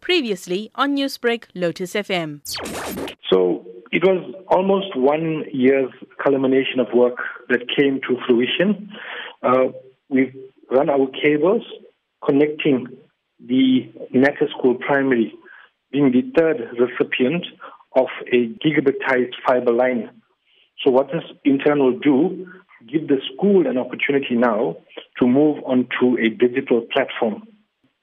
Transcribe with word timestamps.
Previously 0.00 0.70
on 0.74 0.96
Newsbreak, 0.96 1.44
Lotus 1.54 1.94
FM. 1.94 2.40
So 3.32 3.64
it 3.92 4.04
was 4.04 4.34
almost 4.48 4.96
one 4.96 5.44
year's 5.52 5.90
culmination 6.22 6.80
of 6.80 6.88
work 6.94 7.16
that 7.48 7.60
came 7.76 8.00
to 8.08 8.16
fruition. 8.26 8.90
Uh, 9.42 9.72
we've 10.08 10.34
run 10.70 10.88
our 10.88 11.06
cables 11.22 11.62
connecting 12.26 12.86
the 13.46 13.90
Nata 14.12 14.46
School 14.56 14.74
Primary, 14.74 15.32
being 15.90 16.12
the 16.12 16.22
third 16.38 16.58
recipient 16.78 17.46
of 17.96 18.06
a 18.32 18.48
gigabitized 18.64 19.34
fiber 19.46 19.72
line. 19.72 20.10
So 20.84 20.90
what 20.90 21.08
this 21.08 21.24
in 21.44 21.58
turn 21.58 21.80
will 21.80 21.98
do, 21.98 22.46
give 22.90 23.08
the 23.08 23.20
school 23.34 23.66
an 23.66 23.76
opportunity 23.76 24.34
now 24.34 24.76
to 25.20 25.26
move 25.26 25.58
onto 25.64 26.16
a 26.18 26.28
digital 26.28 26.86
platform. 26.92 27.42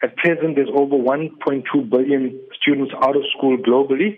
At 0.04 0.16
present, 0.18 0.56
there's 0.56 0.70
over 0.74 0.96
1.2 0.96 1.90
billion 1.90 2.40
students 2.62 2.94
out 3.02 3.16
of 3.16 3.24
school 3.36 3.58
globally. 3.58 4.18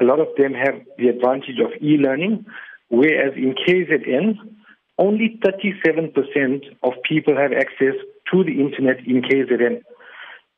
A 0.00 0.04
lot 0.04 0.20
of 0.20 0.28
them 0.38 0.52
have 0.54 0.74
the 0.98 1.08
advantage 1.08 1.58
of 1.58 1.72
e-learning, 1.82 2.46
whereas 2.88 3.32
in 3.34 3.54
KZN, 3.54 4.36
only 4.98 5.38
37% 5.44 6.76
of 6.82 6.92
people 7.08 7.36
have 7.36 7.52
access 7.52 7.94
to 8.32 8.44
the 8.44 8.60
internet 8.60 8.98
in 9.06 9.22
KZN. 9.22 9.82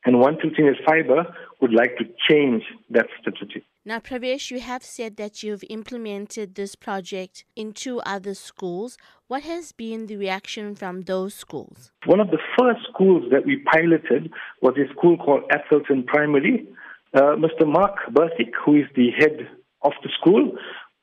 And 0.04 0.20
One 0.20 0.38
Tilting 0.38 0.74
Fiber 0.86 1.34
would 1.60 1.72
like 1.72 1.96
to 1.98 2.04
change 2.28 2.62
that 2.90 3.06
statistic. 3.20 3.64
Now, 3.88 4.00
Pravesh, 4.00 4.50
you 4.50 4.60
have 4.60 4.84
said 4.84 5.16
that 5.16 5.42
you've 5.42 5.64
implemented 5.70 6.56
this 6.56 6.74
project 6.74 7.46
in 7.56 7.72
two 7.72 8.00
other 8.00 8.34
schools. 8.34 8.98
What 9.28 9.44
has 9.44 9.72
been 9.72 10.08
the 10.08 10.18
reaction 10.18 10.74
from 10.74 11.04
those 11.12 11.32
schools? 11.32 11.90
One 12.04 12.20
of 12.20 12.30
the 12.30 12.36
first 12.58 12.80
schools 12.92 13.22
that 13.30 13.46
we 13.46 13.64
piloted 13.72 14.30
was 14.60 14.74
a 14.76 14.92
school 14.92 15.16
called 15.16 15.44
Athelton 15.50 16.04
Primary. 16.04 16.68
Uh, 17.14 17.36
Mr. 17.44 17.66
Mark 17.66 17.94
Bersick, 18.12 18.52
who 18.62 18.74
is 18.76 18.84
the 18.94 19.08
head 19.18 19.48
of 19.80 19.92
the 20.02 20.10
school, 20.20 20.52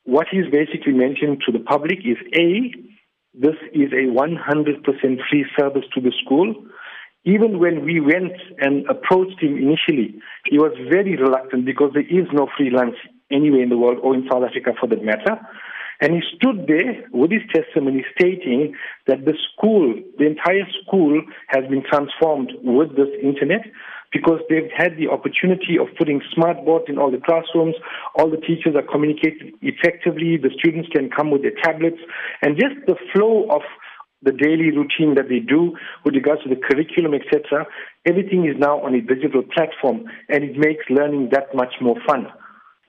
what 0.04 0.28
he's 0.30 0.46
basically 0.52 0.94
mentioned 0.94 1.42
to 1.48 1.52
the 1.52 1.66
public 1.66 1.98
is 2.06 2.18
A, 2.38 2.72
this 3.34 3.58
is 3.74 3.92
a 3.94 4.14
100% 4.14 4.86
free 5.28 5.46
service 5.58 5.86
to 5.96 6.02
the 6.02 6.14
school. 6.24 6.54
Even 7.26 7.60
when 7.60 7.84
we 7.84 8.00
went 8.00 8.34
and 8.60 8.86
approached 8.88 9.42
him 9.42 9.58
initially, 9.58 10.14
he 10.46 10.58
was 10.58 10.72
very 10.92 11.18
reluctant 11.18 11.66
because 11.66 11.92
there 11.94 12.06
is 12.06 12.28
no 12.32 12.48
free 12.56 12.70
lunch 12.70 12.96
anywhere 13.32 13.64
in 13.64 13.70
the 13.70 13.78
world 13.78 13.98
or 14.04 14.14
in 14.14 14.28
South 14.32 14.44
Africa 14.44 14.72
for 14.80 14.88
that 14.88 15.04
matter. 15.04 15.42
And 16.02 16.14
he 16.14 16.22
stood 16.36 16.68
there 16.68 17.08
with 17.12 17.32
his 17.32 17.42
testimony 17.54 18.06
stating 18.16 18.76
that 19.08 19.26
the 19.26 19.34
school, 19.50 19.96
the 20.20 20.28
entire 20.28 20.68
school 20.84 21.22
has 21.48 21.64
been 21.70 21.84
transformed 21.90 22.52
with 22.62 22.96
this 22.96 23.10
internet 23.24 23.66
because 24.12 24.40
they've 24.50 24.72
had 24.76 24.96
the 24.98 25.08
opportunity 25.08 25.78
of 25.80 25.88
putting 25.98 26.22
smart 26.34 26.64
boards 26.64 26.86
in 26.88 26.98
all 26.98 27.12
the 27.12 27.20
classrooms. 27.26 27.76
All 28.20 28.30
the 28.30 28.38
teachers 28.38 28.76
are 28.76 28.86
communicating 28.86 29.54
effectively. 29.62 30.38
The 30.38 30.52
students 30.60 30.90
can 30.94 31.10
come 31.10 31.32
with 31.32 31.42
their 31.42 31.58
tablets 31.64 31.98
and 32.42 32.56
just 32.56 32.76
the 32.88 32.96
flow 33.14 33.48
of 33.50 33.62
the 34.26 34.32
daily 34.32 34.72
routine 34.72 35.16
that 35.16 35.30
they 35.30 35.40
do 35.40 35.78
with 36.04 36.16
regards 36.16 36.44
to 36.44 36.50
the 36.50 36.60
curriculum, 36.60 37.14
etc. 37.14 37.66
Everything 38.06 38.46
is 38.46 38.58
now 38.58 38.82
on 38.82 38.94
a 38.96 39.02
digital 39.02 39.44
platform 39.44 40.06
and 40.30 40.44
it 40.44 40.58
makes 40.58 40.84
learning 40.90 41.30
that 41.32 41.54
much 41.54 41.74
more 41.80 41.96
fun. 42.06 42.28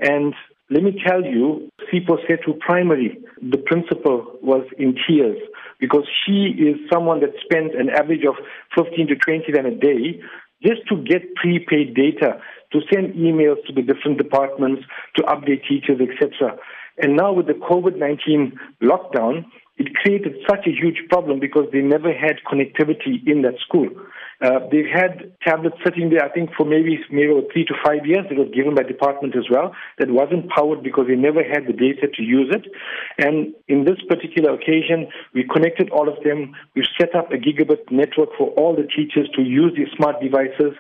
And 0.01 0.35
let 0.69 0.83
me 0.83 1.01
tell 1.07 1.23
you, 1.23 1.71
Sipho 1.93 2.19
Setu 2.27 2.59
Primary, 2.59 3.23
the 3.41 3.59
principal 3.59 4.37
was 4.43 4.67
in 4.79 4.97
tears 5.07 5.39
because 5.79 6.05
she 6.25 6.57
is 6.59 6.77
someone 6.93 7.21
that 7.21 7.31
spends 7.45 7.73
an 7.79 7.91
average 7.91 8.25
of 8.27 8.35
15 8.75 9.09
to 9.09 9.15
20 9.15 9.53
rand 9.53 9.67
a 9.67 9.77
day 9.77 10.21
just 10.63 10.81
to 10.89 10.97
get 10.97 11.35
prepaid 11.37 11.95
data, 11.95 12.41
to 12.73 12.81
send 12.93 13.15
emails 13.15 13.65
to 13.67 13.73
the 13.73 13.83
different 13.83 14.19
departments, 14.19 14.83
to 15.17 15.23
update 15.25 15.63
teachers, 15.69 16.01
etc. 16.01 16.57
And 16.99 17.17
now 17.17 17.33
with 17.33 17.47
the 17.47 17.53
COVID-19 17.53 18.53
lockdown, 18.83 19.45
it 19.79 19.95
created 19.95 20.35
such 20.49 20.67
a 20.67 20.71
huge 20.71 21.03
problem 21.11 21.39
because 21.39 21.67
they 21.73 21.81
never 21.81 22.13
had 22.13 22.37
connectivity 22.51 23.21
in 23.27 23.43
that 23.43 23.59
school. 23.61 23.89
Uh, 24.41 24.61
they've 24.71 24.89
had 24.93 25.33
tablets 25.47 25.77
sitting 25.85 26.11
there, 26.11 26.25
I 26.25 26.31
think, 26.31 26.51
for 26.57 26.65
maybe 26.65 26.99
maybe 27.11 27.33
three 27.53 27.65
to 27.67 27.75
five 27.85 28.05
years. 28.05 28.27
It 28.31 28.39
was 28.39 28.49
given 28.55 28.75
by 28.75 28.83
department 28.83 29.37
as 29.37 29.45
well. 29.51 29.75
That 29.99 30.11
wasn't 30.11 30.51
powered 30.51 30.83
because 30.83 31.07
they 31.09 31.15
never 31.15 31.43
had 31.43 31.67
the 31.67 31.73
data 31.73 32.09
to 32.09 32.23
use 32.23 32.55
it. 32.55 32.67
And 33.19 33.55
in 33.69 33.85
this 33.85 33.97
particular 34.09 34.53
occasion, 34.53 35.09
we 35.35 35.45
connected 35.45 35.91
all 35.91 36.09
of 36.09 36.23
them. 36.23 36.55
We've 36.75 36.89
set 36.99 37.15
up 37.15 37.33
a 37.33 37.37
gigabit 37.37 37.91
network 37.91 38.31
for 38.37 38.51
all 38.51 38.77
the 38.77 38.89
teachers 38.89 39.29
to 39.37 39.43
use 39.43 39.73
these 39.77 39.89
smart 39.97 40.21
devices. 40.21 40.73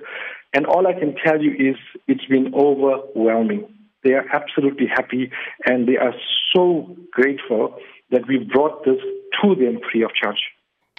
And 0.53 0.66
all 0.66 0.87
I 0.87 0.93
can 0.93 1.15
tell 1.25 1.43
you 1.43 1.53
is 1.53 1.76
it's 2.09 2.25
been 2.26 2.54
overwhelming. 2.54 3.69
They 4.04 4.12
are 4.12 4.25
absolutely 4.32 4.87
happy 4.87 5.31
and 5.65 5.88
they 5.88 5.97
are 5.97 6.15
so 6.54 6.97
grateful 7.10 7.78
that 8.11 8.27
we 8.28 8.39
brought 8.39 8.84
this 8.84 8.99
to 9.43 9.55
them 9.55 9.81
free 9.91 10.03
of 10.03 10.11
charge. 10.15 10.39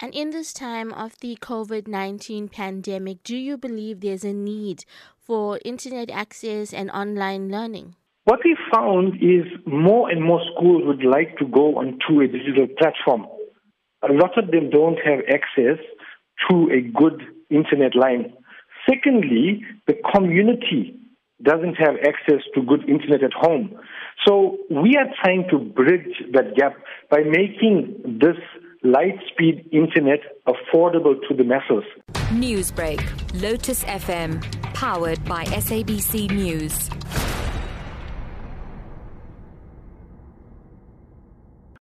And 0.00 0.14
in 0.14 0.30
this 0.30 0.52
time 0.52 0.92
of 0.92 1.18
the 1.20 1.36
COVID 1.40 1.88
19 1.88 2.48
pandemic, 2.48 3.22
do 3.24 3.36
you 3.36 3.56
believe 3.56 4.00
there's 4.00 4.24
a 4.24 4.32
need 4.32 4.84
for 5.18 5.58
internet 5.64 6.10
access 6.10 6.72
and 6.72 6.90
online 6.90 7.50
learning? 7.50 7.96
What 8.24 8.40
we 8.44 8.56
found 8.72 9.14
is 9.22 9.46
more 9.66 10.10
and 10.10 10.22
more 10.22 10.40
schools 10.54 10.82
would 10.84 11.02
like 11.02 11.36
to 11.38 11.46
go 11.46 11.78
onto 11.78 12.20
a 12.20 12.28
digital 12.28 12.66
platform. 12.78 13.26
A 14.08 14.12
lot 14.12 14.38
of 14.38 14.50
them 14.50 14.70
don't 14.70 14.98
have 15.04 15.20
access 15.28 15.82
to 16.48 16.70
a 16.70 16.80
good 16.80 17.22
internet 17.50 17.96
line. 17.96 18.32
Secondly, 18.88 19.64
the 19.86 19.94
community 20.14 20.97
doesn't 21.42 21.74
have 21.74 21.94
access 22.06 22.42
to 22.54 22.62
good 22.62 22.88
internet 22.88 23.22
at 23.22 23.32
home. 23.32 23.78
So 24.26 24.58
we 24.70 24.96
are 24.96 25.06
trying 25.22 25.46
to 25.50 25.58
bridge 25.58 26.22
that 26.32 26.56
gap 26.56 26.74
by 27.10 27.18
making 27.24 28.18
this 28.20 28.36
light 28.82 29.18
speed 29.32 29.68
internet 29.72 30.20
affordable 30.46 31.14
to 31.28 31.34
the 31.36 31.44
masses. 31.44 31.84
Newsbreak, 32.32 33.00
Lotus 33.40 33.84
FM, 33.84 34.42
powered 34.74 35.24
by 35.24 35.44
SABC 35.44 36.30
News. 36.30 36.90